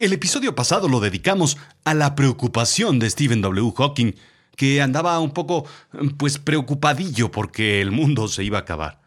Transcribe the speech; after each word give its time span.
El 0.00 0.12
episodio 0.12 0.56
pasado 0.56 0.88
lo 0.88 0.98
dedicamos 0.98 1.56
a 1.84 1.94
la 1.94 2.16
preocupación 2.16 2.98
de 2.98 3.08
Stephen 3.08 3.40
W. 3.40 3.72
Hawking, 3.76 4.14
que 4.56 4.82
andaba 4.82 5.20
un 5.20 5.30
poco, 5.30 5.66
pues, 6.18 6.38
preocupadillo 6.38 7.30
porque 7.30 7.80
el 7.80 7.92
mundo 7.92 8.26
se 8.26 8.42
iba 8.42 8.58
a 8.58 8.62
acabar. 8.62 9.00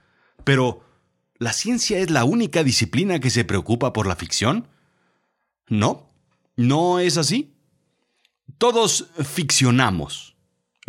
Pero, 0.46 0.86
¿la 1.40 1.52
ciencia 1.52 2.00
es 2.00 2.10
la 2.10 2.24
única 2.24 2.64
disciplina 2.64 3.20
que 3.20 3.30
se 3.30 3.44
preocupa 3.44 3.92
por 3.92 4.08
la 4.08 4.16
ficción? 4.16 4.70
No, 5.68 6.10
no 6.56 7.00
es 7.00 7.18
así. 7.18 7.54
Todos 8.58 9.10
ficcionamos. 9.26 10.38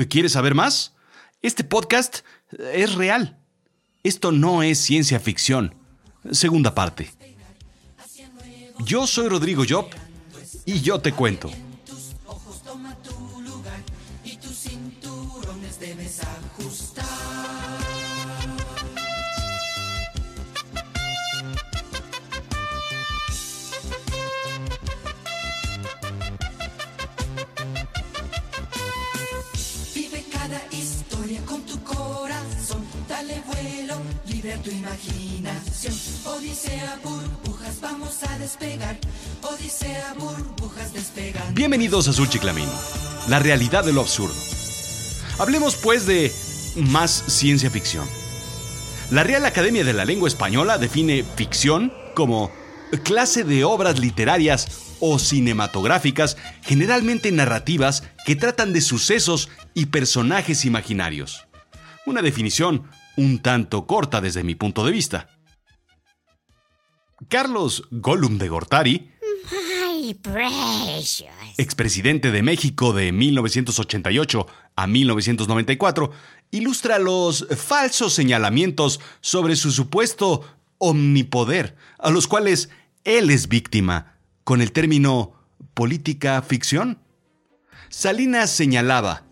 ¿Quieres 0.08 0.32
saber 0.32 0.54
más? 0.54 0.94
Este 1.42 1.64
podcast 1.64 2.18
es 2.72 2.94
real. 2.94 3.36
Esto 4.04 4.30
no 4.30 4.62
es 4.62 4.78
ciencia 4.78 5.18
ficción. 5.18 5.74
Segunda 6.30 6.72
parte. 6.76 7.17
Yo 8.84 9.06
soy 9.06 9.28
Rodrigo 9.28 9.64
Job 9.68 9.86
y 10.64 10.80
yo 10.80 11.00
te 11.00 11.12
cuento. 11.12 11.50
Tu 34.64 34.70
imaginación. 34.72 35.94
Odisea, 36.26 36.98
burbujas, 37.04 37.28
vamos 37.28 37.44
a 37.44 37.47
Bienvenidos 41.52 42.08
a 42.08 42.12
Sulchiclamino, 42.12 42.72
la 43.28 43.38
realidad 43.38 43.84
de 43.84 43.92
lo 43.92 44.00
absurdo. 44.00 44.34
Hablemos 45.38 45.76
pues 45.76 46.06
de 46.06 46.32
más 46.76 47.10
ciencia 47.10 47.70
ficción. 47.70 48.06
La 49.10 49.22
Real 49.22 49.44
Academia 49.44 49.84
de 49.84 49.92
la 49.92 50.04
Lengua 50.04 50.28
Española 50.28 50.78
define 50.78 51.24
ficción 51.36 51.92
como 52.14 52.50
clase 53.04 53.44
de 53.44 53.64
obras 53.64 53.98
literarias 53.98 54.96
o 55.00 55.18
cinematográficas, 55.18 56.36
generalmente 56.62 57.30
narrativas, 57.32 58.02
que 58.24 58.36
tratan 58.36 58.72
de 58.72 58.80
sucesos 58.80 59.50
y 59.74 59.86
personajes 59.86 60.64
imaginarios. 60.64 61.46
Una 62.06 62.22
definición 62.22 62.88
un 63.16 63.40
tanto 63.40 63.86
corta 63.86 64.20
desde 64.20 64.44
mi 64.44 64.54
punto 64.54 64.86
de 64.86 64.92
vista. 64.92 65.28
Carlos 67.26 67.82
Gollum 67.90 68.38
de 68.38 68.48
Gortari, 68.48 69.10
My 69.50 70.14
precious. 70.14 71.26
expresidente 71.56 72.30
de 72.30 72.42
México 72.42 72.92
de 72.92 73.10
1988 73.10 74.46
a 74.76 74.86
1994, 74.86 76.12
ilustra 76.52 76.98
los 77.00 77.46
falsos 77.56 78.14
señalamientos 78.14 79.00
sobre 79.20 79.56
su 79.56 79.72
supuesto 79.72 80.44
omnipoder, 80.78 81.74
a 81.98 82.10
los 82.10 82.28
cuales 82.28 82.70
él 83.04 83.30
es 83.30 83.48
víctima, 83.48 84.14
con 84.44 84.60
el 84.60 84.70
término 84.70 85.32
política 85.74 86.40
ficción. 86.42 86.98
Salinas 87.88 88.50
señalaba, 88.50 89.24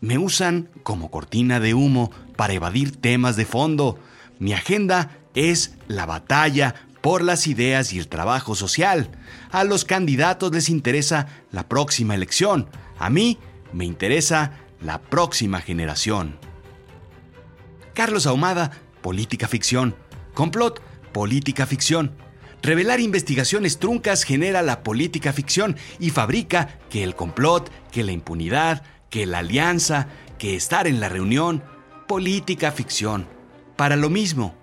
me 0.00 0.16
usan 0.16 0.68
como 0.84 1.10
cortina 1.10 1.58
de 1.58 1.74
humo 1.74 2.12
para 2.36 2.52
evadir 2.52 2.96
temas 2.96 3.36
de 3.36 3.46
fondo. 3.46 3.98
Mi 4.38 4.52
agenda 4.52 5.18
es 5.34 5.74
la 5.88 6.06
batalla 6.06 6.86
por 7.02 7.22
las 7.22 7.46
ideas 7.46 7.92
y 7.92 7.98
el 7.98 8.08
trabajo 8.08 8.54
social. 8.54 9.10
A 9.50 9.64
los 9.64 9.84
candidatos 9.84 10.52
les 10.52 10.70
interesa 10.70 11.26
la 11.50 11.68
próxima 11.68 12.14
elección. 12.14 12.68
A 12.98 13.10
mí 13.10 13.38
me 13.72 13.84
interesa 13.84 14.52
la 14.80 15.00
próxima 15.02 15.60
generación. 15.60 16.38
Carlos 17.92 18.26
Ahumada, 18.26 18.70
política 19.02 19.48
ficción. 19.48 19.96
Complot, 20.32 20.80
política 21.12 21.66
ficción. 21.66 22.16
Revelar 22.62 23.00
investigaciones 23.00 23.78
truncas 23.78 24.22
genera 24.22 24.62
la 24.62 24.84
política 24.84 25.32
ficción 25.32 25.76
y 25.98 26.10
fabrica 26.10 26.78
que 26.88 27.02
el 27.02 27.16
complot, 27.16 27.70
que 27.90 28.04
la 28.04 28.12
impunidad, 28.12 28.84
que 29.10 29.26
la 29.26 29.40
alianza, 29.40 30.06
que 30.38 30.54
estar 30.54 30.86
en 30.86 31.00
la 31.00 31.08
reunión, 31.08 31.64
política 32.06 32.70
ficción. 32.70 33.26
Para 33.76 33.96
lo 33.96 34.10
mismo, 34.10 34.54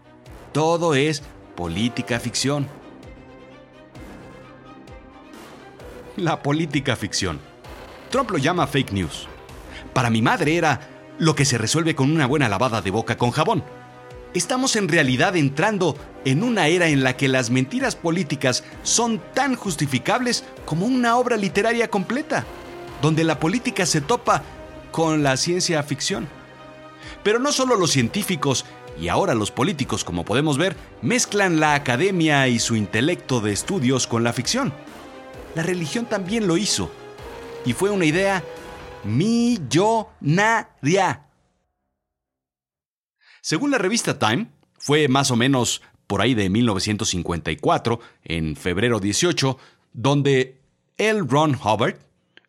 todo 0.53 0.95
es 0.95 1.23
política 1.59 2.21
ficción. 2.21 2.65
La 6.15 6.41
política 6.41 6.95
ficción. 6.95 7.37
Trump 8.09 8.31
lo 8.31 8.37
llama 8.37 8.65
fake 8.65 8.93
news. 8.93 9.27
Para 9.93 10.09
mi 10.09 10.21
madre 10.21 10.55
era 10.55 10.79
lo 11.17 11.35
que 11.35 11.43
se 11.43 11.57
resuelve 11.57 11.95
con 11.95 12.11
una 12.11 12.27
buena 12.27 12.47
lavada 12.47 12.81
de 12.81 12.91
boca 12.91 13.17
con 13.17 13.31
jabón. 13.31 13.61
Estamos 14.33 14.77
en 14.77 14.87
realidad 14.87 15.35
entrando 15.35 15.97
en 16.23 16.43
una 16.43 16.67
era 16.67 16.87
en 16.87 17.03
la 17.03 17.17
que 17.17 17.27
las 17.27 17.49
mentiras 17.49 17.97
políticas 17.97 18.63
son 18.83 19.21
tan 19.33 19.55
justificables 19.55 20.45
como 20.63 20.85
una 20.85 21.17
obra 21.17 21.35
literaria 21.35 21.89
completa, 21.89 22.45
donde 23.01 23.25
la 23.25 23.37
política 23.37 23.85
se 23.85 23.99
topa 23.99 24.43
con 24.93 25.23
la 25.23 25.35
ciencia 25.35 25.83
ficción. 25.83 26.29
Pero 27.21 27.37
no 27.37 27.51
solo 27.51 27.75
los 27.75 27.91
científicos 27.91 28.63
y 28.99 29.07
ahora 29.07 29.33
los 29.35 29.51
políticos, 29.51 30.03
como 30.03 30.25
podemos 30.25 30.57
ver, 30.57 30.75
mezclan 31.01 31.59
la 31.59 31.73
academia 31.75 32.47
y 32.47 32.59
su 32.59 32.75
intelecto 32.75 33.39
de 33.41 33.53
estudios 33.53 34.07
con 34.07 34.23
la 34.23 34.33
ficción. 34.33 34.73
La 35.55 35.63
religión 35.63 36.05
también 36.05 36.47
lo 36.47 36.57
hizo. 36.57 36.91
Y 37.65 37.73
fue 37.73 37.89
una 37.89 38.05
idea 38.05 38.43
millonaria. 39.03 40.65
Según 43.41 43.71
la 43.71 43.77
revista 43.77 44.19
Time, 44.19 44.47
fue 44.77 45.07
más 45.07 45.31
o 45.31 45.35
menos 45.35 45.81
por 46.07 46.21
ahí 46.21 46.33
de 46.33 46.49
1954, 46.49 47.99
en 48.23 48.55
febrero 48.55 48.99
18, 48.99 49.57
donde 49.93 50.59
L. 50.97 51.21
Ron 51.27 51.55
Hubbard 51.55 51.97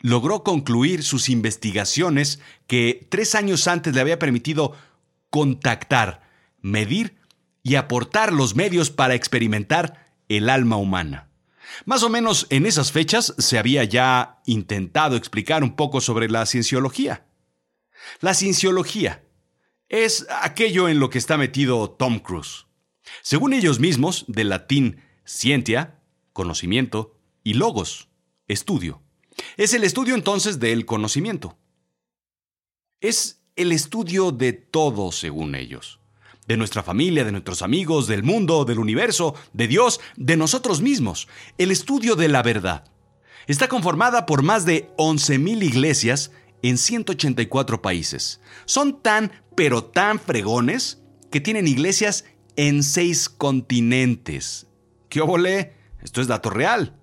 logró 0.00 0.43
concluir 0.43 1.03
sus 1.03 1.28
investigaciones 1.28 2.41
que 2.66 3.06
tres 3.10 3.34
años 3.34 3.69
antes 3.69 3.94
le 3.94 4.00
había 4.00 4.19
permitido 4.19 4.75
contactar, 5.28 6.22
medir 6.62 7.16
y 7.62 7.75
aportar 7.75 8.32
los 8.32 8.56
medios 8.56 8.91
para 8.91 9.15
experimentar 9.15 10.15
el 10.28 10.48
alma 10.48 10.76
humana. 10.76 11.28
Más 11.84 12.03
o 12.03 12.09
menos 12.09 12.47
en 12.50 12.66
esas 12.66 12.93
fechas 12.93 13.34
se 13.38 13.59
había 13.59 13.84
ya 13.84 14.41
intentado 14.47 15.16
explicar 15.16 15.62
un 15.62 15.76
poco 15.76 16.00
sobre 16.00 16.28
la 16.28 16.47
cienciología. 16.47 17.26
La 18.21 18.34
cienciología 18.34 19.22
es 19.88 20.26
aquello 20.43 20.88
en 20.88 20.98
lo 20.98 21.10
que 21.10 21.19
está 21.19 21.37
metido 21.37 21.91
Tom 21.91 22.19
Cruise. 22.19 22.66
Según 23.22 23.53
ellos 23.53 23.81
mismos, 23.81 24.25
del 24.28 24.48
latín 24.48 25.03
scientia, 25.25 26.00
conocimiento, 26.32 27.16
y 27.42 27.54
logos, 27.54 28.09
estudio. 28.48 29.03
Es 29.56 29.75
el 29.75 29.84
estudio 29.84 30.15
entonces 30.15 30.59
del 30.59 30.84
conocimiento. 30.87 31.56
Es 33.00 33.42
el 33.56 33.72
estudio 33.72 34.31
de 34.32 34.53
todo, 34.53 35.12
según 35.12 35.54
ellos. 35.54 36.00
De 36.50 36.56
nuestra 36.56 36.83
familia, 36.83 37.22
de 37.22 37.31
nuestros 37.31 37.62
amigos, 37.62 38.09
del 38.09 38.25
mundo, 38.25 38.65
del 38.65 38.81
universo, 38.81 39.37
de 39.53 39.69
Dios, 39.69 40.00
de 40.16 40.37
nosotros 40.37 40.81
mismos. 40.81 41.28
El 41.59 41.71
estudio 41.71 42.16
de 42.16 42.27
la 42.27 42.43
verdad. 42.43 42.91
Está 43.47 43.69
conformada 43.69 44.27
por 44.27 44.43
más 44.43 44.66
de 44.66 44.91
11.000 44.97 45.62
iglesias 45.62 46.33
en 46.62 46.77
184 46.77 47.83
países. 47.83 48.41
Son 48.65 49.00
tan, 49.00 49.31
pero 49.55 49.84
tan 49.84 50.19
fregones 50.19 51.00
que 51.31 51.41
tienen 51.41 51.69
iglesias 51.69 52.25
en 52.56 52.83
seis 52.83 53.28
continentes. 53.28 54.66
¿Qué 55.09 55.21
óvole? 55.21 55.77
Esto 56.03 56.21
es 56.21 56.27
dato 56.27 56.50
real. 56.50 57.00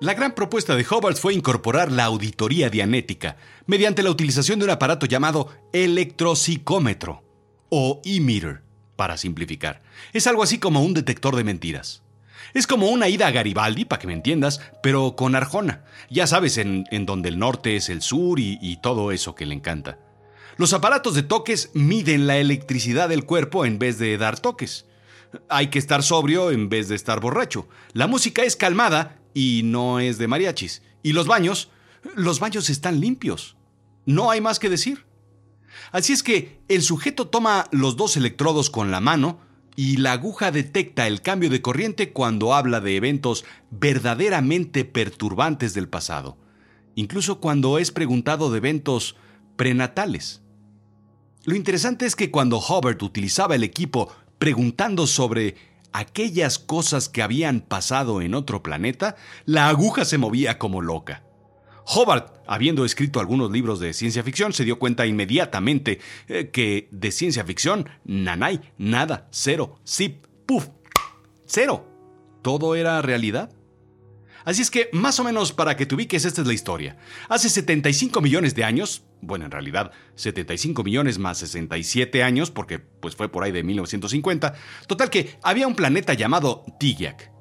La 0.00 0.14
gran 0.14 0.34
propuesta 0.34 0.74
de 0.74 0.84
Hubbard 0.84 1.16
fue 1.16 1.34
incorporar 1.34 1.92
la 1.92 2.04
auditoría 2.04 2.68
dianética 2.68 3.36
mediante 3.66 4.02
la 4.02 4.10
utilización 4.10 4.58
de 4.58 4.64
un 4.64 4.72
aparato 4.72 5.06
llamado 5.06 5.48
electropsicómetro 5.72 7.22
o 7.68 8.02
e-meter, 8.04 8.62
para 8.96 9.16
simplificar. 9.16 9.82
Es 10.12 10.26
algo 10.26 10.42
así 10.42 10.58
como 10.58 10.82
un 10.82 10.94
detector 10.94 11.36
de 11.36 11.44
mentiras. 11.44 12.02
Es 12.54 12.66
como 12.66 12.88
una 12.88 13.08
ida 13.08 13.28
a 13.28 13.30
Garibaldi, 13.30 13.84
para 13.84 14.00
que 14.00 14.08
me 14.08 14.12
entiendas, 14.12 14.60
pero 14.82 15.14
con 15.14 15.36
Arjona. 15.36 15.84
Ya 16.10 16.26
sabes, 16.26 16.58
en, 16.58 16.84
en 16.90 17.06
donde 17.06 17.28
el 17.28 17.38
norte 17.38 17.76
es 17.76 17.88
el 17.88 18.02
sur 18.02 18.38
y 18.40 18.78
todo 18.82 19.12
eso 19.12 19.34
que 19.34 19.46
le 19.46 19.54
encanta. 19.54 19.98
Los 20.56 20.72
aparatos 20.72 21.14
de 21.14 21.22
toques 21.22 21.70
miden 21.72 22.26
la 22.26 22.36
electricidad 22.36 23.08
del 23.08 23.24
cuerpo 23.24 23.64
en 23.64 23.78
vez 23.78 23.98
de 23.98 24.18
dar 24.18 24.38
toques. 24.38 24.86
Hay 25.48 25.68
que 25.68 25.78
estar 25.78 26.02
sobrio 26.02 26.50
en 26.50 26.68
vez 26.68 26.88
de 26.88 26.94
estar 26.94 27.20
borracho. 27.20 27.68
La 27.92 28.06
música 28.06 28.42
es 28.42 28.54
calmada 28.54 29.20
y 29.34 29.62
no 29.64 30.00
es 30.00 30.16
de 30.16 30.28
mariachis. 30.28 30.82
Y 31.02 31.12
los 31.12 31.26
baños, 31.26 31.68
los 32.14 32.40
baños 32.40 32.70
están 32.70 33.00
limpios. 33.00 33.56
No 34.06 34.30
hay 34.30 34.40
más 34.40 34.58
que 34.58 34.70
decir. 34.70 35.04
Así 35.92 36.12
es 36.12 36.22
que 36.22 36.60
el 36.68 36.82
sujeto 36.82 37.28
toma 37.28 37.66
los 37.72 37.96
dos 37.96 38.16
electrodos 38.16 38.70
con 38.70 38.90
la 38.90 39.00
mano 39.00 39.40
y 39.76 39.96
la 39.96 40.12
aguja 40.12 40.52
detecta 40.52 41.06
el 41.06 41.20
cambio 41.20 41.50
de 41.50 41.60
corriente 41.60 42.12
cuando 42.12 42.54
habla 42.54 42.80
de 42.80 42.96
eventos 42.96 43.44
verdaderamente 43.70 44.84
perturbantes 44.84 45.74
del 45.74 45.88
pasado, 45.88 46.36
incluso 46.94 47.40
cuando 47.40 47.78
es 47.78 47.90
preguntado 47.90 48.50
de 48.50 48.58
eventos 48.58 49.16
prenatales. 49.56 50.42
Lo 51.44 51.56
interesante 51.56 52.06
es 52.06 52.14
que 52.14 52.30
cuando 52.30 52.58
Hubbard 52.58 53.02
utilizaba 53.02 53.54
el 53.56 53.64
equipo 53.64 54.12
preguntando 54.38 55.06
sobre 55.06 55.56
aquellas 55.94 56.58
cosas 56.58 57.08
que 57.08 57.22
habían 57.22 57.60
pasado 57.60 58.20
en 58.20 58.34
otro 58.34 58.62
planeta, 58.62 59.16
la 59.46 59.68
aguja 59.68 60.04
se 60.04 60.18
movía 60.18 60.58
como 60.58 60.82
loca. 60.82 61.22
Hobart, 61.86 62.34
habiendo 62.46 62.84
escrito 62.84 63.20
algunos 63.20 63.52
libros 63.52 63.78
de 63.78 63.92
ciencia 63.92 64.24
ficción, 64.24 64.52
se 64.52 64.64
dio 64.64 64.78
cuenta 64.78 65.06
inmediatamente 65.06 66.00
eh, 66.28 66.50
que 66.50 66.88
de 66.90 67.12
ciencia 67.12 67.44
ficción, 67.44 67.88
nanay, 68.04 68.60
nada, 68.76 69.28
cero, 69.30 69.78
zip, 69.86 70.26
puff, 70.46 70.66
cero. 71.46 71.86
Todo 72.42 72.74
era 72.74 73.00
realidad. 73.00 73.50
Así 74.44 74.62
es 74.62 74.70
que, 74.70 74.90
más 74.92 75.20
o 75.20 75.24
menos 75.24 75.52
para 75.52 75.76
que 75.76 75.86
te 75.86 75.94
ubiques, 75.94 76.24
esta 76.24 76.40
es 76.40 76.46
la 76.46 76.52
historia. 76.54 76.96
Hace 77.28 77.48
75 77.48 78.20
millones 78.20 78.54
de 78.54 78.64
años, 78.64 79.04
bueno, 79.26 79.44
en 79.44 79.50
realidad 79.50 79.92
75 80.14 80.82
millones 80.84 81.18
más 81.18 81.38
67 81.38 82.22
años, 82.22 82.50
porque 82.50 82.78
pues 82.78 83.16
fue 83.16 83.28
por 83.28 83.44
ahí 83.44 83.52
de 83.52 83.62
1950, 83.62 84.54
total 84.86 85.10
que 85.10 85.38
había 85.42 85.66
un 85.66 85.74
planeta 85.74 86.14
llamado 86.14 86.64
Tigyak. 86.78 87.32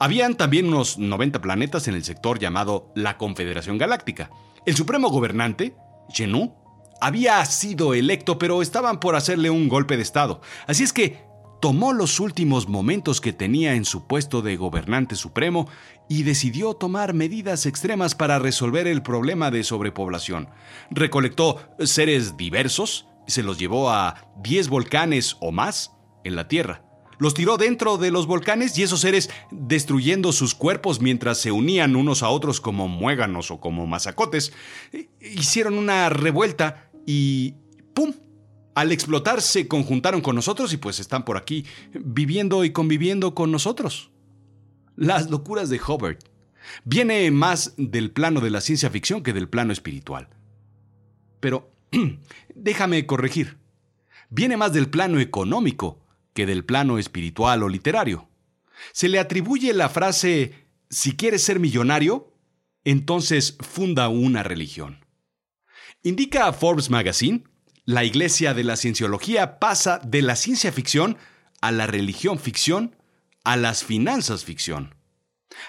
Habían 0.00 0.36
también 0.36 0.68
unos 0.68 0.98
90 0.98 1.40
planetas 1.40 1.88
en 1.88 1.94
el 1.94 2.04
sector 2.04 2.38
llamado 2.38 2.92
la 2.94 3.16
Confederación 3.16 3.78
Galáctica. 3.78 4.30
El 4.64 4.76
supremo 4.76 5.08
gobernante, 5.08 5.74
Genu, 6.10 6.54
había 7.00 7.44
sido 7.44 7.94
electo, 7.94 8.38
pero 8.38 8.62
estaban 8.62 9.00
por 9.00 9.16
hacerle 9.16 9.50
un 9.50 9.68
golpe 9.68 9.96
de 9.96 10.02
Estado. 10.02 10.40
Así 10.66 10.84
es 10.84 10.92
que 10.92 11.27
tomó 11.60 11.92
los 11.92 12.20
últimos 12.20 12.68
momentos 12.68 13.20
que 13.20 13.32
tenía 13.32 13.74
en 13.74 13.84
su 13.84 14.06
puesto 14.06 14.42
de 14.42 14.56
gobernante 14.56 15.16
supremo 15.16 15.68
y 16.08 16.22
decidió 16.22 16.74
tomar 16.74 17.14
medidas 17.14 17.66
extremas 17.66 18.14
para 18.14 18.38
resolver 18.38 18.86
el 18.86 19.02
problema 19.02 19.50
de 19.50 19.64
sobrepoblación. 19.64 20.48
Recolectó 20.90 21.60
seres 21.80 22.36
diversos, 22.36 23.06
se 23.26 23.42
los 23.42 23.58
llevó 23.58 23.90
a 23.90 24.30
10 24.42 24.68
volcanes 24.68 25.36
o 25.40 25.52
más 25.52 25.92
en 26.24 26.36
la 26.36 26.48
Tierra. 26.48 26.84
Los 27.18 27.34
tiró 27.34 27.56
dentro 27.56 27.98
de 27.98 28.12
los 28.12 28.28
volcanes 28.28 28.78
y 28.78 28.84
esos 28.84 29.00
seres, 29.00 29.28
destruyendo 29.50 30.32
sus 30.32 30.54
cuerpos 30.54 31.00
mientras 31.00 31.38
se 31.38 31.50
unían 31.50 31.96
unos 31.96 32.22
a 32.22 32.28
otros 32.28 32.60
como 32.60 32.86
muéganos 32.86 33.50
o 33.50 33.58
como 33.58 33.86
mazacotes, 33.88 34.52
hicieron 35.20 35.76
una 35.78 36.08
revuelta 36.10 36.90
y 37.04 37.56
¡pum! 37.92 38.12
Al 38.78 38.92
explotar 38.92 39.42
se 39.42 39.66
conjuntaron 39.66 40.20
con 40.20 40.36
nosotros 40.36 40.72
y 40.72 40.76
pues 40.76 41.00
están 41.00 41.24
por 41.24 41.36
aquí 41.36 41.66
viviendo 41.94 42.64
y 42.64 42.70
conviviendo 42.70 43.34
con 43.34 43.50
nosotros. 43.50 44.12
Las 44.94 45.30
locuras 45.30 45.68
de 45.68 45.80
Hubbard. 45.80 46.18
Viene 46.84 47.28
más 47.32 47.74
del 47.76 48.12
plano 48.12 48.40
de 48.40 48.50
la 48.50 48.60
ciencia 48.60 48.88
ficción 48.88 49.24
que 49.24 49.32
del 49.32 49.48
plano 49.48 49.72
espiritual. 49.72 50.28
Pero 51.40 51.72
déjame 52.54 53.04
corregir. 53.04 53.58
Viene 54.30 54.56
más 54.56 54.72
del 54.72 54.88
plano 54.88 55.18
económico 55.18 55.98
que 56.32 56.46
del 56.46 56.64
plano 56.64 57.00
espiritual 57.00 57.64
o 57.64 57.68
literario. 57.68 58.28
Se 58.92 59.08
le 59.08 59.18
atribuye 59.18 59.72
la 59.72 59.88
frase, 59.88 60.68
si 60.88 61.16
quieres 61.16 61.42
ser 61.42 61.58
millonario, 61.58 62.32
entonces 62.84 63.58
funda 63.58 64.08
una 64.08 64.44
religión. 64.44 65.04
Indica 66.04 66.52
Forbes 66.52 66.90
Magazine 66.90 67.42
la 67.88 68.04
iglesia 68.04 68.52
de 68.52 68.64
la 68.64 68.76
cienciología 68.76 69.58
pasa 69.58 69.98
de 70.04 70.20
la 70.20 70.36
ciencia 70.36 70.70
ficción 70.72 71.16
a 71.62 71.72
la 71.72 71.86
religión 71.86 72.38
ficción 72.38 72.94
a 73.44 73.56
las 73.56 73.82
finanzas 73.82 74.44
ficción. 74.44 74.94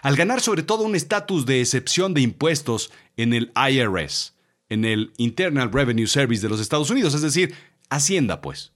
Al 0.01 0.17
ganar 0.17 0.41
sobre 0.41 0.63
todo 0.63 0.83
un 0.83 0.97
estatus 0.97 1.45
de 1.45 1.61
excepción 1.61 2.13
de 2.13 2.19
impuestos 2.19 2.91
en 3.15 3.31
el 3.31 3.53
IRS, 3.55 4.33
en 4.67 4.83
el 4.83 5.13
Internal 5.15 5.71
Revenue 5.71 6.07
Service 6.07 6.41
de 6.41 6.49
los 6.49 6.59
Estados 6.59 6.89
Unidos, 6.89 7.13
es 7.13 7.21
decir, 7.21 7.55
Hacienda, 7.89 8.41
pues, 8.41 8.73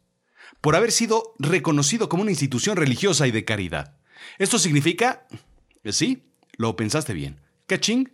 por 0.62 0.78
haber 0.78 0.94
sido 0.94 1.34
reconocido 1.38 2.08
como 2.08 2.22
una 2.22 2.32
institución 2.32 2.78
religiosa 2.78 3.28
y 3.28 3.32
de 3.32 3.44
caridad. 3.44 3.98
Esto 4.40 4.58
significa... 4.58 5.28
Sí, 5.84 6.24
lo 6.56 6.78
pensaste 6.78 7.12
bien. 7.12 7.42
¿Caching? 7.68 8.06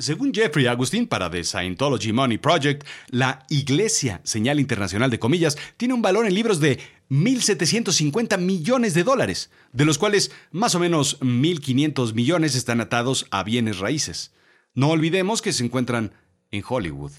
Según 0.00 0.32
Jeffrey 0.32 0.68
Agustín, 0.68 1.08
para 1.08 1.28
The 1.28 1.42
Scientology 1.42 2.12
Money 2.12 2.38
Project, 2.38 2.86
la 3.08 3.44
Iglesia, 3.48 4.20
señal 4.22 4.60
internacional 4.60 5.10
de 5.10 5.18
comillas, 5.18 5.58
tiene 5.76 5.92
un 5.92 6.02
valor 6.02 6.24
en 6.24 6.34
libros 6.34 6.60
de 6.60 6.78
1.750 7.10 8.38
millones 8.38 8.94
de 8.94 9.02
dólares, 9.02 9.50
de 9.72 9.84
los 9.84 9.98
cuales 9.98 10.30
más 10.52 10.76
o 10.76 10.78
menos 10.78 11.18
1.500 11.18 12.14
millones 12.14 12.54
están 12.54 12.80
atados 12.80 13.26
a 13.32 13.42
bienes 13.42 13.80
raíces. 13.80 14.32
No 14.72 14.90
olvidemos 14.90 15.42
que 15.42 15.52
se 15.52 15.64
encuentran 15.64 16.12
en 16.52 16.62
Hollywood. 16.64 17.10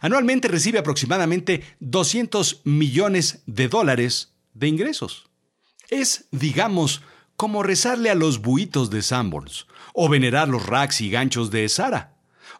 Anualmente 0.00 0.48
recibe 0.48 0.78
aproximadamente 0.78 1.62
200 1.80 2.62
millones 2.64 3.42
de 3.44 3.68
dólares 3.68 4.32
de 4.54 4.68
ingresos. 4.68 5.28
Es, 5.90 6.24
digamos, 6.30 7.02
como 7.36 7.62
rezarle 7.62 8.08
a 8.08 8.14
los 8.14 8.40
buitos 8.40 8.88
de 8.88 9.02
Sanborns, 9.02 9.66
o 9.92 10.08
venerar 10.08 10.48
los 10.48 10.64
racks 10.64 11.02
y 11.02 11.10
ganchos 11.10 11.50
de 11.50 11.68
Sara. 11.68 12.13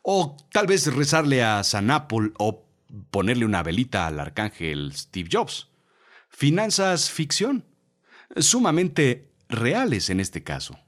O 0.07 0.37
tal 0.53 0.67
vez 0.67 0.87
rezarle 0.95 1.43
a 1.43 1.65
San 1.65 1.91
Apple 1.91 2.33
o 2.37 2.69
ponerle 3.11 3.47
una 3.47 3.63
velita 3.63 4.07
al 4.07 4.21
arcángel 4.21 4.93
Steve 4.93 5.31
Jobs. 5.33 5.69
Finanzas 6.29 7.11
ficción, 7.11 7.65
sumamente 8.37 9.31
reales 9.49 10.11
en 10.11 10.21
este 10.21 10.43
caso. 10.43 10.79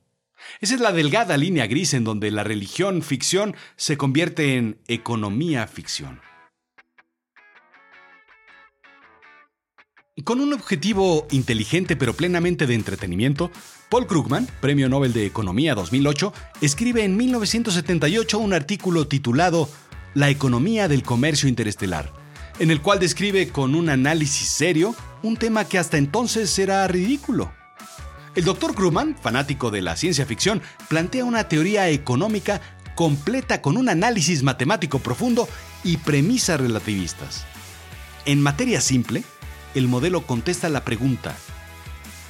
Esa 0.61 0.75
es 0.75 0.83
la 0.83 0.93
delgada 0.93 1.39
línea 1.39 1.67
gris 1.67 1.95
en 1.95 2.05
donde 2.05 2.31
la 2.31 2.45
religión 2.45 3.01
ficción 3.01 3.57
se 3.77 3.97
convierte 3.97 4.59
en 4.59 4.83
economía 4.87 5.67
ficción. 5.67 6.21
Con 10.25 10.41
un 10.41 10.55
objetivo 10.55 11.27
inteligente 11.31 11.95
pero 11.95 12.15
plenamente 12.15 12.67
de 12.67 12.75
entretenimiento, 12.75 13.51
Paul 13.91 14.07
Krugman, 14.07 14.49
Premio 14.63 14.89
Nobel 14.89 15.13
de 15.13 15.27
Economía 15.27 15.75
2008, 15.75 16.33
escribe 16.63 17.05
en 17.05 17.19
1978 17.19 18.39
un 18.39 18.55
artículo 18.55 19.07
titulado 19.07 19.69
La 20.15 20.31
economía 20.31 20.89
del 20.89 21.03
comercio 21.03 21.51
interestelar, 21.51 22.11
en 22.59 22.71
el 22.71 22.81
cual 22.81 22.99
describe 22.99 23.51
con 23.51 23.75
un 23.75 23.91
análisis 23.91 24.49
serio 24.49 24.97
un 25.23 25.37
tema 25.37 25.67
que 25.67 25.79
hasta 25.79 25.99
entonces 25.99 26.59
era 26.59 26.89
ridículo. 26.89 27.53
El 28.35 28.45
Dr. 28.45 28.75
Krugman, 28.75 29.19
fanático 29.21 29.71
de 29.71 29.83
la 29.83 29.97
ciencia 29.97 30.25
ficción, 30.25 30.63
plantea 30.89 31.27
una 31.27 31.47
teoría 31.47 31.91
económica 31.91 32.63
completa 32.95 33.61
con 33.61 33.77
un 33.77 33.91
análisis 33.91 34.43
matemático 34.43 34.99
profundo 34.99 35.47
y 35.85 35.99
premisas 35.99 36.59
relativistas. 36.59 37.45
En 38.25 38.41
materia 38.41 38.81
simple, 38.81 39.23
el 39.79 39.89
modelo 39.89 40.27
contesta 40.27 40.69
la 40.69 40.85
pregunta, 40.85 41.37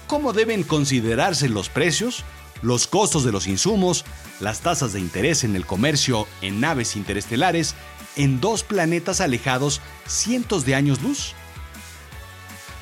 ¿cómo 0.06 0.32
deben 0.32 0.64
considerarse 0.64 1.48
los 1.48 1.68
precios, 1.68 2.24
los 2.60 2.86
costos 2.86 3.24
de 3.24 3.32
los 3.32 3.46
insumos, 3.46 4.04
las 4.40 4.60
tasas 4.60 4.92
de 4.92 5.00
interés 5.00 5.44
en 5.44 5.54
el 5.54 5.64
comercio 5.64 6.26
en 6.42 6.60
naves 6.60 6.96
interestelares 6.96 7.74
en 8.16 8.40
dos 8.40 8.64
planetas 8.64 9.20
alejados 9.20 9.80
cientos 10.06 10.64
de 10.64 10.74
años 10.74 11.02
luz? 11.02 11.34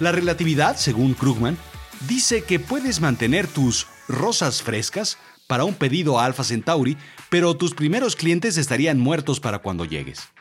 La 0.00 0.12
relatividad, 0.12 0.76
según 0.76 1.14
Krugman, 1.14 1.58
dice 2.08 2.42
que 2.42 2.58
puedes 2.58 3.00
mantener 3.00 3.46
tus 3.46 3.86
rosas 4.08 4.62
frescas 4.62 5.18
para 5.46 5.64
un 5.64 5.74
pedido 5.74 6.18
a 6.18 6.24
Alpha 6.24 6.42
Centauri, 6.42 6.96
pero 7.28 7.54
tus 7.56 7.74
primeros 7.74 8.16
clientes 8.16 8.56
estarían 8.56 8.98
muertos 8.98 9.40
para 9.40 9.58
cuando 9.58 9.84
llegues. 9.84 10.33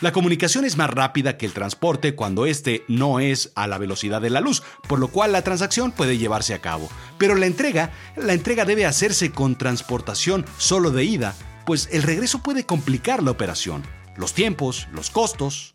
La 0.00 0.12
comunicación 0.12 0.64
es 0.64 0.76
más 0.76 0.90
rápida 0.90 1.36
que 1.36 1.44
el 1.44 1.52
transporte 1.52 2.14
cuando 2.14 2.46
éste 2.46 2.84
no 2.86 3.18
es 3.18 3.50
a 3.56 3.66
la 3.66 3.78
velocidad 3.78 4.20
de 4.20 4.30
la 4.30 4.40
luz, 4.40 4.62
por 4.88 5.00
lo 5.00 5.08
cual 5.08 5.32
la 5.32 5.42
transacción 5.42 5.90
puede 5.90 6.18
llevarse 6.18 6.54
a 6.54 6.60
cabo. 6.60 6.88
Pero 7.18 7.34
la 7.34 7.46
entrega, 7.46 7.90
la 8.14 8.32
entrega 8.32 8.64
debe 8.64 8.86
hacerse 8.86 9.32
con 9.32 9.58
transportación 9.58 10.44
solo 10.56 10.92
de 10.92 11.02
ida, 11.02 11.34
pues 11.66 11.88
el 11.90 12.04
regreso 12.04 12.44
puede 12.44 12.64
complicar 12.64 13.24
la 13.24 13.32
operación, 13.32 13.82
los 14.16 14.34
tiempos, 14.34 14.86
los 14.92 15.10
costos. 15.10 15.74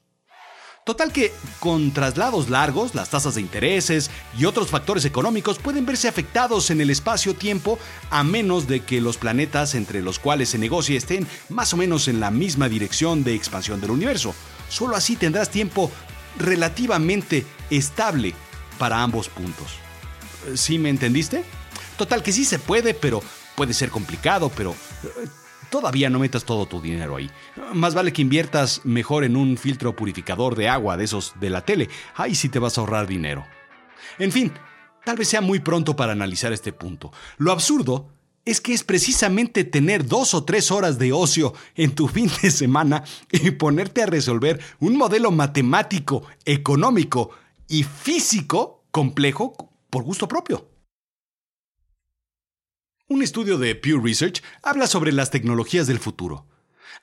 Total 0.86 1.14
que, 1.14 1.32
con 1.62 1.92
traslados 1.92 2.50
largos, 2.50 2.94
las 2.94 3.10
tasas 3.10 3.36
de 3.36 3.42
intereses 3.42 4.12
y 4.38 4.44
otros 4.44 4.70
factores 4.70 5.06
económicos 5.06 5.58
pueden 5.58 5.86
verse 5.86 6.10
afectados 6.10 6.70
en 6.72 6.82
el 6.82 6.90
espacio-tiempo 6.90 7.80
a 8.10 8.26
menos 8.26 8.68
de 8.68 8.82
que 8.82 9.00
los 9.00 9.16
planetas 9.18 9.76
entre 9.76 10.02
los 10.02 10.20
cuales 10.20 10.50
se 10.50 10.58
negocie 10.58 10.98
estén 10.98 11.26
más 11.48 11.74
o 11.74 11.78
menos 11.78 12.10
en 12.10 12.20
la 12.20 12.32
misma 12.32 12.68
dirección 12.68 13.24
de 13.24 13.34
expansión 13.34 13.80
del 13.80 13.92
universo. 13.92 14.36
Solo 14.68 14.98
así 14.98 15.16
tendrás 15.16 15.50
tiempo 15.50 15.90
relativamente 16.38 17.46
estable 17.70 18.34
para 18.78 19.02
ambos 19.02 19.30
puntos. 19.30 19.76
¿Sí 20.56 20.80
me 20.80 20.90
entendiste? 20.90 21.46
Total 21.98 22.22
que 22.22 22.34
sí 22.34 22.44
se 22.44 22.60
puede, 22.60 22.94
pero 22.94 23.24
puede 23.56 23.74
ser 23.74 23.90
complicado, 23.90 24.52
pero 24.54 24.76
todavía 25.74 26.08
no 26.12 26.20
metas 26.20 26.46
todo 26.46 26.68
tu 26.68 26.80
dinero 26.80 27.16
ahí. 27.16 27.32
Más 27.74 27.96
vale 27.96 28.14
que 28.14 28.22
inviertas 28.22 28.82
mejor 28.84 29.24
en 29.24 29.36
un 29.36 29.58
filtro 29.58 29.96
purificador 29.96 30.56
de 30.56 30.70
agua 30.70 30.98
de 30.98 31.06
esos 31.06 31.34
de 31.40 31.50
la 31.50 31.66
tele. 31.66 31.90
Ahí 32.14 32.36
sí 32.36 32.48
te 32.48 32.60
vas 32.60 32.78
a 32.78 32.82
ahorrar 32.82 33.08
dinero. 33.08 33.44
En 34.20 34.32
fin, 34.32 34.54
tal 35.04 35.18
vez 35.18 35.30
sea 35.30 35.42
muy 35.42 35.62
pronto 35.62 35.96
para 35.96 36.12
analizar 36.12 36.54
este 36.54 36.74
punto. 36.74 37.12
Lo 37.40 37.52
absurdo 37.52 38.08
es 38.46 38.62
que 38.62 38.72
es 38.72 38.84
precisamente 38.84 39.64
tener 39.64 40.06
dos 40.06 40.36
o 40.36 40.44
tres 40.44 40.70
horas 40.70 41.00
de 41.00 41.12
ocio 41.12 41.56
en 41.74 41.96
tu 41.96 42.08
fin 42.16 42.30
de 42.44 42.52
semana 42.52 43.04
y 43.32 43.50
ponerte 43.50 44.04
a 44.04 44.06
resolver 44.06 44.62
un 44.80 44.96
modelo 44.96 45.32
matemático, 45.32 46.22
económico 46.46 47.32
y 47.68 47.82
físico 47.82 48.84
complejo 48.92 49.72
por 49.90 50.04
gusto 50.04 50.28
propio. 50.28 50.73
Un 53.10 53.22
estudio 53.22 53.58
de 53.58 53.76
Pew 53.76 54.00
Research 54.02 54.42
habla 54.62 54.88
sobre 54.88 55.12
las 55.12 55.30
tecnologías 55.30 55.88
del 55.88 56.00
futuro. 56.00 56.48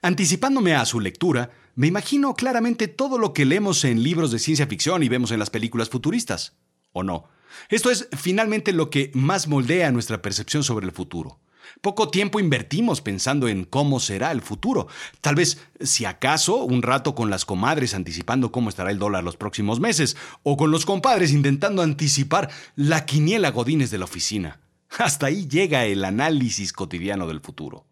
Anticipándome 0.00 0.74
a 0.74 0.86
su 0.86 0.98
lectura, 0.98 1.50
me 1.74 1.88
imagino 1.88 2.32
claramente 2.32 2.88
todo 2.88 3.18
lo 3.18 3.34
que 3.34 3.44
leemos 3.44 3.84
en 3.84 4.02
libros 4.02 4.30
de 4.30 4.38
ciencia 4.38 4.66
ficción 4.66 5.02
y 5.02 5.10
vemos 5.10 5.30
en 5.30 5.38
las 5.38 5.50
películas 5.50 5.90
futuristas. 5.90 6.56
¿O 6.92 7.02
no? 7.02 7.28
Esto 7.68 7.90
es 7.90 8.08
finalmente 8.16 8.72
lo 8.72 8.88
que 8.88 9.10
más 9.12 9.46
moldea 9.46 9.92
nuestra 9.92 10.22
percepción 10.22 10.64
sobre 10.64 10.86
el 10.86 10.92
futuro. 10.92 11.38
Poco 11.82 12.08
tiempo 12.08 12.40
invertimos 12.40 13.02
pensando 13.02 13.46
en 13.46 13.64
cómo 13.64 14.00
será 14.00 14.32
el 14.32 14.40
futuro. 14.40 14.88
Tal 15.20 15.34
vez, 15.34 15.58
si 15.80 16.06
acaso, 16.06 16.64
un 16.64 16.80
rato 16.80 17.14
con 17.14 17.28
las 17.28 17.44
comadres 17.44 17.92
anticipando 17.92 18.50
cómo 18.50 18.70
estará 18.70 18.90
el 18.90 18.98
dólar 18.98 19.22
los 19.22 19.36
próximos 19.36 19.80
meses, 19.80 20.16
o 20.44 20.56
con 20.56 20.70
los 20.70 20.86
compadres 20.86 21.30
intentando 21.30 21.82
anticipar 21.82 22.50
la 22.74 23.04
quiniela 23.04 23.50
godines 23.50 23.90
de 23.90 23.98
la 23.98 24.06
oficina. 24.06 24.60
Hasta 24.98 25.26
ahí 25.26 25.46
llega 25.46 25.86
el 25.86 26.04
análisis 26.04 26.72
cotidiano 26.72 27.26
del 27.26 27.40
futuro. 27.40 27.86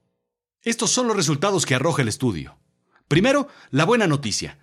Estos 0.63 0.91
son 0.91 1.07
los 1.07 1.17
resultados 1.17 1.65
que 1.65 1.75
arroja 1.75 2.03
el 2.03 2.09
estudio. 2.09 2.59
Primero, 3.07 3.49
la 3.71 3.85
buena 3.85 4.07
noticia. 4.07 4.59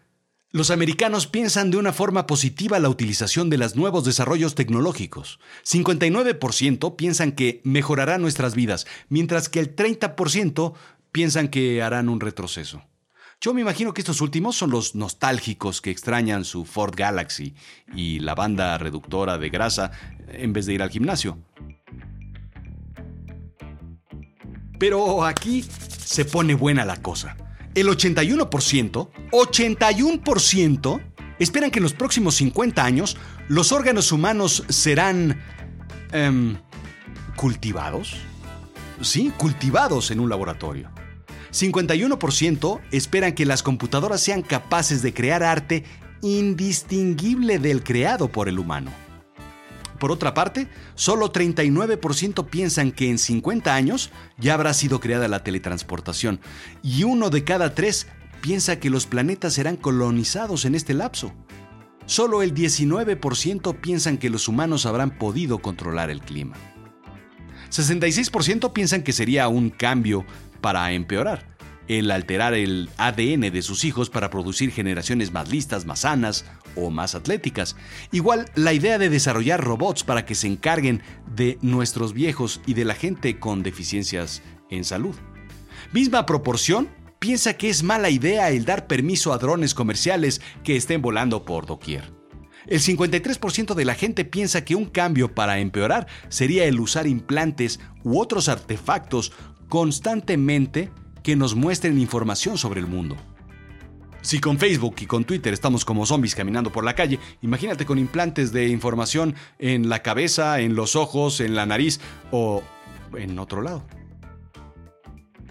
Los 0.51 0.71
americanos 0.71 1.27
piensan 1.27 1.71
de 1.71 1.77
una 1.77 1.91
forma 1.91 2.27
positiva 2.27 2.79
la 2.79 2.89
utilización 2.89 3.49
de 3.49 3.57
los 3.57 3.75
nuevos 3.75 4.05
desarrollos 4.05 4.55
tecnológicos. 4.55 5.39
59% 5.65 6.95
piensan 6.95 7.31
que 7.33 7.61
mejorará 7.63 8.17
nuestras 8.17 8.55
vidas, 8.55 8.85
mientras 9.09 9.49
que 9.49 9.59
el 9.59 9.75
30% 9.75 10.73
piensan 11.11 11.47
que 11.47 11.81
harán 11.81 12.07
un 12.07 12.21
retroceso. 12.21 12.83
Yo 13.41 13.53
me 13.53 13.61
imagino 13.61 13.93
que 13.93 14.01
estos 14.01 14.21
últimos 14.21 14.55
son 14.55 14.71
los 14.71 14.95
nostálgicos 14.95 15.81
que 15.81 15.91
extrañan 15.91 16.45
su 16.45 16.65
Ford 16.65 16.93
Galaxy 16.95 17.53
y 17.93 18.19
la 18.19 18.33
banda 18.33 18.77
reductora 18.77 19.37
de 19.37 19.49
grasa 19.49 19.91
en 20.29 20.53
vez 20.53 20.65
de 20.65 20.73
ir 20.73 20.81
al 20.81 20.89
gimnasio. 20.89 21.37
Pero 24.77 25.25
aquí 25.25 25.65
se 26.05 26.25
pone 26.25 26.53
buena 26.53 26.85
la 26.85 27.01
cosa 27.01 27.35
el 27.75 27.87
81%, 27.87 29.09
81% 29.31 31.01
esperan 31.37 31.69
que 31.69 31.79
en 31.79 31.83
los 31.83 31.93
próximos 31.93 32.35
50 32.35 32.83
años 32.83 33.17
los 33.49 33.71
órganos 33.71 34.11
humanos 34.11 34.63
serán 34.69 35.39
em, 36.11 36.57
cultivados. 37.35 38.15
Sí, 39.01 39.31
cultivados 39.37 40.09
en 40.11 40.21
un 40.21 40.29
laboratorio. 40.29 40.89
51% 41.51 42.81
esperan 42.91 43.33
que 43.33 43.45
las 43.45 43.61
computadoras 43.61 44.21
sean 44.21 44.41
capaces 44.41 45.01
de 45.01 45.13
crear 45.13 45.43
arte 45.43 45.83
indistinguible 46.21 47.59
del 47.59 47.83
creado 47.83 48.29
por 48.29 48.47
el 48.47 48.57
humano. 48.57 48.91
Por 49.99 50.11
otra 50.11 50.33
parte, 50.33 50.67
solo 50.95 51.31
39% 51.31 52.47
piensan 52.47 52.91
que 52.91 53.09
en 53.09 53.17
50 53.17 53.73
años 53.73 54.11
ya 54.37 54.53
habrá 54.53 54.73
sido 54.73 54.99
creada 54.99 55.27
la 55.27 55.43
teletransportación 55.43 56.39
y 56.83 57.03
uno 57.03 57.29
de 57.29 57.43
cada 57.43 57.73
tres 57.73 58.07
piensa 58.41 58.79
que 58.79 58.89
los 58.89 59.05
planetas 59.05 59.53
serán 59.53 59.77
colonizados 59.77 60.65
en 60.65 60.75
este 60.75 60.93
lapso. 60.93 61.33
Solo 62.05 62.43
el 62.43 62.53
19% 62.53 63.79
piensan 63.79 64.17
que 64.17 64.29
los 64.29 64.47
humanos 64.47 64.85
habrán 64.85 65.17
podido 65.17 65.59
controlar 65.59 66.11
el 66.11 66.21
clima. 66.21 66.55
66% 67.71 68.73
piensan 68.73 69.01
que 69.01 69.13
sería 69.13 69.47
un 69.47 69.69
cambio 69.69 70.25
para 70.61 70.91
empeorar 70.91 71.55
el 71.87 72.11
alterar 72.11 72.53
el 72.53 72.89
ADN 72.97 73.51
de 73.51 73.61
sus 73.61 73.83
hijos 73.83 74.09
para 74.09 74.29
producir 74.29 74.71
generaciones 74.71 75.31
más 75.31 75.49
listas, 75.49 75.85
más 75.85 75.99
sanas 75.99 76.45
o 76.75 76.89
más 76.89 77.15
atléticas. 77.15 77.75
Igual 78.11 78.45
la 78.55 78.73
idea 78.73 78.97
de 78.97 79.09
desarrollar 79.09 79.63
robots 79.63 80.03
para 80.03 80.25
que 80.25 80.35
se 80.35 80.47
encarguen 80.47 81.01
de 81.35 81.57
nuestros 81.61 82.13
viejos 82.13 82.61
y 82.65 82.73
de 82.73 82.85
la 82.85 82.95
gente 82.95 83.39
con 83.39 83.63
deficiencias 83.63 84.41
en 84.69 84.83
salud. 84.83 85.15
Misma 85.93 86.25
proporción 86.25 86.89
piensa 87.19 87.57
que 87.57 87.69
es 87.69 87.83
mala 87.83 88.09
idea 88.09 88.49
el 88.51 88.65
dar 88.65 88.87
permiso 88.87 89.33
a 89.33 89.37
drones 89.37 89.73
comerciales 89.73 90.41
que 90.63 90.75
estén 90.75 91.01
volando 91.01 91.45
por 91.45 91.65
doquier. 91.65 92.13
El 92.67 92.79
53% 92.79 93.75
de 93.75 93.85
la 93.85 93.93
gente 93.93 94.25
piensa 94.25 94.65
que 94.65 94.75
un 94.75 94.85
cambio 94.85 95.35
para 95.35 95.59
empeorar 95.59 96.07
sería 96.29 96.65
el 96.65 96.79
usar 96.79 97.05
implantes 97.05 97.79
u 98.03 98.19
otros 98.19 98.49
artefactos 98.49 99.31
constantemente 99.69 100.91
que 101.23 101.35
nos 101.35 101.55
muestren 101.55 101.99
información 101.99 102.57
sobre 102.57 102.79
el 102.79 102.87
mundo. 102.87 103.17
Si 104.25 104.39
con 104.39 104.57
Facebook 104.57 104.95
y 105.01 105.05
con 105.05 105.23
Twitter 105.23 105.53
estamos 105.53 105.85
como 105.85 106.03
zombies 106.07 106.33
caminando 106.33 106.71
por 106.71 106.83
la 106.83 106.95
calle, 106.95 107.19
imagínate 107.43 107.85
con 107.85 107.99
implantes 107.99 108.51
de 108.51 108.69
información 108.69 109.35
en 109.59 109.87
la 109.87 110.01
cabeza, 110.01 110.61
en 110.61 110.73
los 110.73 110.95
ojos, 110.95 111.41
en 111.41 111.53
la 111.53 111.67
nariz 111.67 111.99
o 112.31 112.63
en 113.15 113.37
otro 113.37 113.61
lado. 113.61 113.85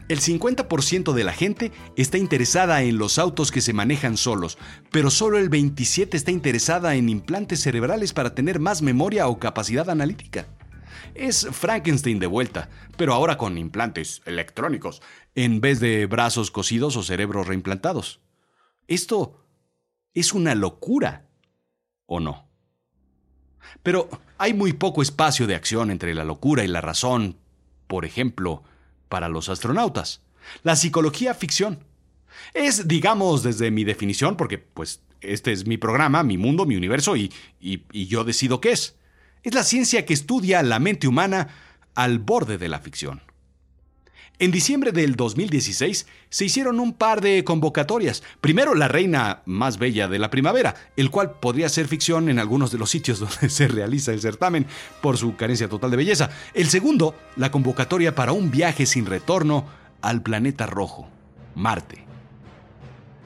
El 0.08 0.18
50% 0.18 1.12
de 1.12 1.22
la 1.22 1.32
gente 1.32 1.70
está 1.94 2.18
interesada 2.18 2.82
en 2.82 2.98
los 2.98 3.20
autos 3.20 3.52
que 3.52 3.60
se 3.60 3.72
manejan 3.72 4.16
solos, 4.16 4.58
pero 4.90 5.08
solo 5.08 5.38
el 5.38 5.50
27% 5.50 6.12
está 6.14 6.32
interesada 6.32 6.96
en 6.96 7.08
implantes 7.08 7.60
cerebrales 7.60 8.12
para 8.12 8.34
tener 8.34 8.58
más 8.58 8.82
memoria 8.82 9.28
o 9.28 9.38
capacidad 9.38 9.88
analítica. 9.88 10.48
Es 11.14 11.46
Frankenstein 11.52 12.18
de 12.18 12.26
vuelta, 12.26 12.70
pero 12.96 13.14
ahora 13.14 13.38
con 13.38 13.56
implantes 13.56 14.20
electrónicos, 14.26 15.00
en 15.36 15.60
vez 15.60 15.78
de 15.78 16.06
brazos 16.06 16.50
cosidos 16.50 16.96
o 16.96 17.04
cerebros 17.04 17.46
reimplantados. 17.46 18.23
Esto 18.86 19.44
es 20.12 20.32
una 20.32 20.54
locura, 20.54 21.26
¿o 22.06 22.20
no? 22.20 22.48
Pero 23.82 24.08
hay 24.38 24.54
muy 24.54 24.72
poco 24.72 25.02
espacio 25.02 25.46
de 25.46 25.54
acción 25.54 25.90
entre 25.90 26.14
la 26.14 26.24
locura 26.24 26.64
y 26.64 26.68
la 26.68 26.80
razón, 26.80 27.38
por 27.86 28.04
ejemplo, 28.04 28.62
para 29.08 29.28
los 29.28 29.48
astronautas. 29.48 30.22
La 30.62 30.76
psicología 30.76 31.34
ficción. 31.34 31.84
Es, 32.52 32.88
digamos, 32.88 33.42
desde 33.42 33.70
mi 33.70 33.84
definición, 33.84 34.36
porque 34.36 34.58
pues 34.58 35.00
este 35.20 35.52
es 35.52 35.66
mi 35.66 35.78
programa, 35.78 36.22
mi 36.22 36.36
mundo, 36.36 36.66
mi 36.66 36.76
universo, 36.76 37.16
y, 37.16 37.32
y 37.60 38.06
yo 38.06 38.24
decido 38.24 38.60
qué 38.60 38.72
es. 38.72 38.96
Es 39.42 39.54
la 39.54 39.62
ciencia 39.62 40.04
que 40.04 40.14
estudia 40.14 40.62
la 40.62 40.78
mente 40.78 41.06
humana 41.06 41.48
al 41.94 42.18
borde 42.18 42.58
de 42.58 42.68
la 42.68 42.80
ficción. 42.80 43.22
En 44.40 44.50
diciembre 44.50 44.90
del 44.90 45.14
2016 45.14 46.06
se 46.28 46.44
hicieron 46.44 46.80
un 46.80 46.92
par 46.92 47.20
de 47.20 47.44
convocatorias. 47.44 48.24
Primero, 48.40 48.74
La 48.74 48.88
Reina 48.88 49.42
más 49.46 49.78
Bella 49.78 50.08
de 50.08 50.18
la 50.18 50.28
Primavera, 50.30 50.74
el 50.96 51.10
cual 51.10 51.38
podría 51.38 51.68
ser 51.68 51.86
ficción 51.86 52.28
en 52.28 52.40
algunos 52.40 52.72
de 52.72 52.78
los 52.78 52.90
sitios 52.90 53.20
donde 53.20 53.48
se 53.48 53.68
realiza 53.68 54.12
el 54.12 54.20
certamen 54.20 54.66
por 55.00 55.18
su 55.18 55.36
carencia 55.36 55.68
total 55.68 55.92
de 55.92 55.98
belleza. 55.98 56.30
El 56.52 56.66
segundo, 56.66 57.14
la 57.36 57.52
convocatoria 57.52 58.16
para 58.16 58.32
un 58.32 58.50
viaje 58.50 58.86
sin 58.86 59.06
retorno 59.06 59.66
al 60.02 60.20
planeta 60.20 60.66
rojo, 60.66 61.08
Marte. 61.54 62.04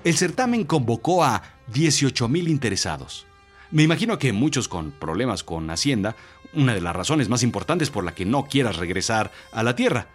El 0.04 0.14
certamen 0.14 0.64
convocó 0.64 1.24
a 1.24 1.42
18.000 1.72 2.48
interesados. 2.48 3.26
Me 3.70 3.82
imagino 3.82 4.18
que 4.18 4.34
muchos 4.34 4.68
con 4.68 4.90
problemas 4.90 5.42
con 5.42 5.70
Hacienda, 5.70 6.16
una 6.52 6.74
de 6.74 6.82
las 6.82 6.94
razones 6.94 7.30
más 7.30 7.42
importantes 7.42 7.88
por 7.88 8.04
la 8.04 8.14
que 8.14 8.26
no 8.26 8.46
quieras 8.46 8.76
regresar 8.76 9.32
a 9.52 9.62
la 9.62 9.74
Tierra 9.74 10.08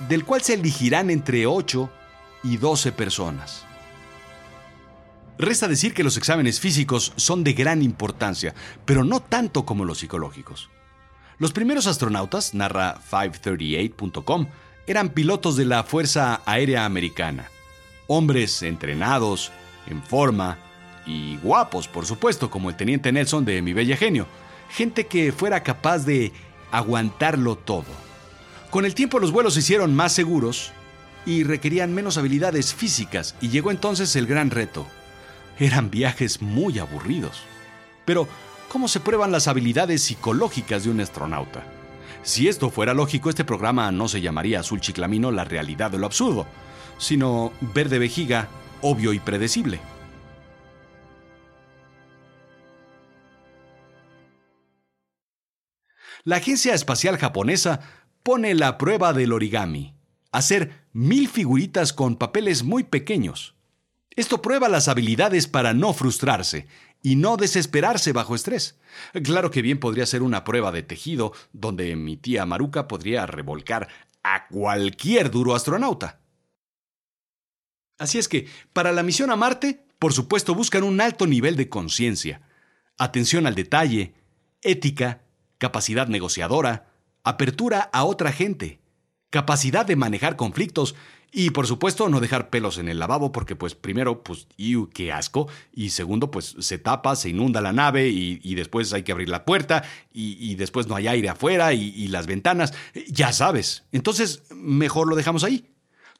del 0.00 0.24
cual 0.24 0.42
se 0.42 0.54
elegirán 0.54 1.10
entre 1.10 1.46
8 1.46 1.90
y 2.42 2.56
12 2.56 2.92
personas. 2.92 3.64
Resta 5.38 5.66
decir 5.66 5.94
que 5.94 6.04
los 6.04 6.16
exámenes 6.16 6.60
físicos 6.60 7.12
son 7.16 7.42
de 7.42 7.54
gran 7.54 7.82
importancia, 7.82 8.54
pero 8.84 9.02
no 9.02 9.20
tanto 9.20 9.64
como 9.64 9.84
los 9.84 9.98
psicológicos. 9.98 10.70
Los 11.38 11.52
primeros 11.52 11.88
astronautas, 11.88 12.54
narra 12.54 13.00
538.com, 13.10 14.46
eran 14.86 15.08
pilotos 15.08 15.56
de 15.56 15.64
la 15.64 15.82
Fuerza 15.82 16.42
Aérea 16.46 16.84
Americana. 16.84 17.48
Hombres 18.06 18.62
entrenados, 18.62 19.50
en 19.88 20.02
forma 20.02 20.58
y 21.06 21.36
guapos, 21.38 21.88
por 21.88 22.06
supuesto, 22.06 22.50
como 22.50 22.70
el 22.70 22.76
teniente 22.76 23.10
Nelson 23.10 23.44
de 23.44 23.60
Mi 23.62 23.72
Bella 23.72 23.96
Genio. 23.96 24.26
Gente 24.70 25.06
que 25.06 25.32
fuera 25.32 25.62
capaz 25.62 26.04
de 26.04 26.32
aguantarlo 26.70 27.56
todo. 27.56 27.86
Con 28.74 28.84
el 28.84 28.96
tiempo 28.96 29.20
los 29.20 29.30
vuelos 29.30 29.54
se 29.54 29.60
hicieron 29.60 29.94
más 29.94 30.12
seguros 30.12 30.72
y 31.24 31.44
requerían 31.44 31.94
menos 31.94 32.18
habilidades 32.18 32.74
físicas 32.74 33.36
y 33.40 33.50
llegó 33.50 33.70
entonces 33.70 34.16
el 34.16 34.26
gran 34.26 34.50
reto. 34.50 34.84
Eran 35.60 35.92
viajes 35.92 36.42
muy 36.42 36.80
aburridos. 36.80 37.40
Pero, 38.04 38.26
¿cómo 38.68 38.88
se 38.88 38.98
prueban 38.98 39.30
las 39.30 39.46
habilidades 39.46 40.02
psicológicas 40.02 40.82
de 40.82 40.90
un 40.90 41.00
astronauta? 41.00 41.62
Si 42.24 42.48
esto 42.48 42.68
fuera 42.68 42.94
lógico, 42.94 43.30
este 43.30 43.44
programa 43.44 43.92
no 43.92 44.08
se 44.08 44.20
llamaría 44.20 44.58
Azul 44.58 44.80
Chiclamino 44.80 45.30
la 45.30 45.44
realidad 45.44 45.92
de 45.92 45.98
lo 45.98 46.06
absurdo, 46.06 46.44
sino 46.98 47.52
verde 47.60 48.00
vejiga, 48.00 48.48
obvio 48.80 49.12
y 49.12 49.20
predecible. 49.20 49.78
La 56.24 56.36
Agencia 56.36 56.74
Espacial 56.74 57.18
Japonesa 57.18 58.03
pone 58.24 58.54
la 58.54 58.78
prueba 58.78 59.12
del 59.12 59.32
origami, 59.32 59.94
hacer 60.32 60.86
mil 60.92 61.28
figuritas 61.28 61.92
con 61.92 62.16
papeles 62.16 62.64
muy 62.64 62.82
pequeños. 62.82 63.54
Esto 64.16 64.40
prueba 64.40 64.68
las 64.70 64.88
habilidades 64.88 65.46
para 65.46 65.74
no 65.74 65.92
frustrarse 65.92 66.66
y 67.02 67.16
no 67.16 67.36
desesperarse 67.36 68.12
bajo 68.12 68.34
estrés. 68.34 68.80
Claro 69.22 69.50
que 69.50 69.60
bien 69.60 69.78
podría 69.78 70.06
ser 70.06 70.22
una 70.22 70.42
prueba 70.42 70.72
de 70.72 70.82
tejido 70.82 71.34
donde 71.52 71.94
mi 71.96 72.16
tía 72.16 72.46
Maruca 72.46 72.88
podría 72.88 73.26
revolcar 73.26 73.88
a 74.22 74.48
cualquier 74.48 75.30
duro 75.30 75.54
astronauta. 75.54 76.20
Así 77.98 78.16
es 78.18 78.26
que, 78.26 78.48
para 78.72 78.92
la 78.92 79.02
misión 79.02 79.30
a 79.30 79.36
Marte, 79.36 79.86
por 79.98 80.14
supuesto 80.14 80.54
buscan 80.54 80.82
un 80.82 81.02
alto 81.02 81.26
nivel 81.26 81.56
de 81.56 81.68
conciencia, 81.68 82.40
atención 82.96 83.46
al 83.46 83.54
detalle, 83.54 84.14
ética, 84.62 85.24
capacidad 85.58 86.08
negociadora, 86.08 86.93
apertura 87.24 87.90
a 87.92 88.04
otra 88.04 88.32
gente, 88.32 88.78
capacidad 89.30 89.84
de 89.84 89.96
manejar 89.96 90.36
conflictos 90.36 90.94
y 91.36 91.50
por 91.50 91.66
supuesto 91.66 92.08
no 92.08 92.20
dejar 92.20 92.48
pelos 92.48 92.78
en 92.78 92.88
el 92.88 93.00
lavabo 93.00 93.32
porque 93.32 93.56
pues 93.56 93.74
primero 93.74 94.22
pues 94.22 94.46
¡iu, 94.56 94.88
qué 94.90 95.10
asco! 95.10 95.48
Y 95.72 95.90
segundo 95.90 96.30
pues 96.30 96.54
se 96.60 96.78
tapa, 96.78 97.16
se 97.16 97.30
inunda 97.30 97.60
la 97.60 97.72
nave 97.72 98.08
y, 98.08 98.54
después 98.54 98.92
hay 98.92 99.02
que 99.02 99.10
abrir 99.10 99.28
la 99.28 99.44
puerta 99.44 99.82
y, 100.12 100.54
después 100.54 100.86
no 100.86 100.94
hay 100.94 101.08
aire 101.08 101.30
afuera 101.30 101.72
y, 101.72 101.88
y 101.88 102.06
las 102.06 102.28
ventanas. 102.28 102.72
Ya 103.08 103.32
sabes. 103.32 103.82
Entonces 103.90 104.44
mejor 104.54 105.08
lo 105.08 105.16
dejamos 105.16 105.42
ahí. 105.42 105.66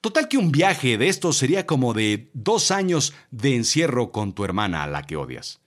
Total 0.01 0.27
que 0.27 0.37
un 0.37 0.51
viaje 0.51 0.99
de 0.99 1.09
estos 1.09 1.37
sería 1.37 1.65
como 1.65 1.95
de 1.95 2.29
dos 2.35 2.73
años 2.73 3.15
de 3.31 3.55
encierro 3.55 4.11
con 4.11 4.33
tu 4.33 4.45
hermana 4.45 4.83
a 4.83 4.89
la 4.89 5.03
que 5.03 5.17
odias. 5.17 5.61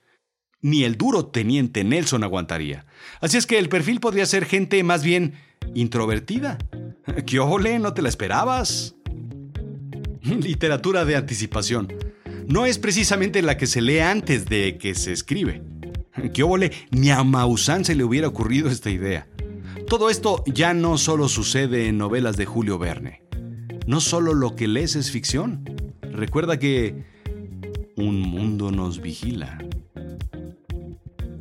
Ni 0.62 0.84
el 0.84 0.98
duro 0.98 1.28
teniente 1.28 1.84
Nelson 1.84 2.24
aguantaría. 2.24 2.86
Así 3.22 3.38
es 3.38 3.46
que 3.46 3.60
el 3.60 3.70
perfil 3.70 4.00
podría 4.00 4.26
ser 4.26 4.46
gente 4.46 4.84
más 4.84 5.04
bien 5.04 5.34
introvertida. 5.76 6.58
¿Qué? 7.26 7.80
¿No 7.80 7.94
te 7.94 8.02
la 8.02 8.10
esperabas? 8.10 8.96
Literatura 10.24 11.06
de 11.06 11.16
anticipación. 11.16 11.94
No 12.48 12.66
es 12.66 12.80
precisamente 12.80 13.42
la 13.42 13.58
que 13.58 13.68
se 13.68 13.82
lee 13.82 14.00
antes 14.00 14.46
de 14.46 14.78
que 14.78 14.96
se 14.96 15.12
escribe. 15.12 15.62
¿Qué? 16.34 16.72
Ni 16.92 17.12
a 17.12 17.24
Maussan 17.24 17.86
se 17.86 17.96
le 17.96 18.04
hubiera 18.04 18.28
ocurrido 18.28 18.70
esta 18.70 18.90
idea. 18.90 19.28
Todo 19.88 20.10
esto 20.10 20.44
ya 20.48 20.74
no 20.74 20.98
solo 20.98 21.30
sucede 21.30 21.88
en 21.88 21.98
novelas 21.98 22.36
de 22.36 22.46
Julio 22.46 22.78
Verne. 22.78 23.22
No 23.86 24.02
solo 24.02 24.34
lo 24.34 24.56
que 24.56 24.68
lees 24.68 24.96
es 24.96 25.12
ficción. 25.12 25.64
Recuerda 26.02 26.60
que 26.60 27.06
un 27.96 28.20
mundo 28.22 28.72
nos 28.72 29.02
vigila. 29.02 29.58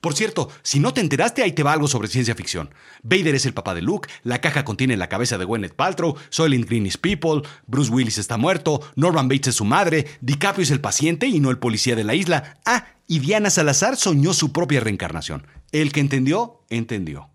Por 0.00 0.14
cierto, 0.14 0.48
si 0.62 0.78
no 0.78 0.94
te 0.94 1.00
enteraste, 1.00 1.42
ahí 1.42 1.52
te 1.52 1.64
va 1.64 1.72
algo 1.72 1.88
sobre 1.88 2.06
ciencia 2.06 2.36
ficción. 2.36 2.70
Vader 3.02 3.34
es 3.34 3.46
el 3.46 3.54
papá 3.54 3.74
de 3.74 3.82
Luke, 3.82 4.08
la 4.22 4.40
caja 4.40 4.64
contiene 4.64 4.96
la 4.96 5.08
cabeza 5.08 5.38
de 5.38 5.44
Gwyneth 5.44 5.74
Paltrow, 5.74 6.16
Soylent 6.30 6.68
Green 6.68 6.86
is 6.86 6.96
People, 6.96 7.42
Bruce 7.66 7.90
Willis 7.90 8.18
está 8.18 8.36
muerto, 8.36 8.80
Norman 8.94 9.28
Bates 9.28 9.48
es 9.48 9.54
su 9.56 9.64
madre, 9.64 10.06
DiCaprio 10.20 10.62
es 10.62 10.70
el 10.70 10.80
paciente 10.80 11.26
y 11.26 11.40
no 11.40 11.50
el 11.50 11.58
policía 11.58 11.96
de 11.96 12.04
la 12.04 12.14
isla. 12.14 12.58
Ah, 12.64 12.86
y 13.08 13.18
Diana 13.18 13.50
Salazar 13.50 13.96
soñó 13.96 14.34
su 14.34 14.52
propia 14.52 14.80
reencarnación. 14.80 15.46
El 15.72 15.92
que 15.92 16.00
entendió, 16.00 16.60
entendió. 16.70 17.30